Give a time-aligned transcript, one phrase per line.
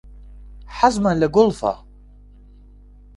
[0.77, 1.73] حەزمان لە گۆڵفە.